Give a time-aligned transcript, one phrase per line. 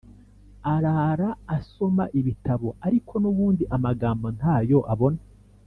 [0.73, 5.21] Arara asoma ibitabo ariko nubundi amagambo ntayo abona